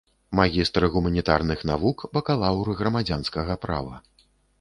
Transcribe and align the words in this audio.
Магістр 0.37 0.85
гуманітарных 0.93 1.59
навук, 1.71 1.97
бакалаўр 2.19 2.71
грамадзянскага 2.79 3.59
права. 3.67 4.01